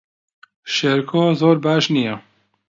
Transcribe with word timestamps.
شێرکۆ 0.73 1.23
زۆر 1.39 1.57
باش 1.65 1.85
نییە. 1.95 2.15